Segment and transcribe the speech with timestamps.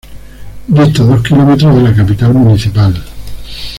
[0.67, 2.99] Dista dos kilómetros de la capital municipal.